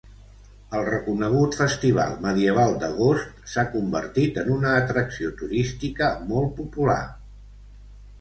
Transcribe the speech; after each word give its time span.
El 0.75 0.85
reconegut 0.85 1.57
Festival 1.57 2.15
Medieval 2.23 2.73
d'Agost 2.83 3.43
s'ha 3.51 3.65
convertit 3.73 4.39
en 4.45 4.49
una 4.55 4.71
atracció 4.79 5.35
turística 5.43 6.09
molt 6.33 6.57
popular. 6.63 6.97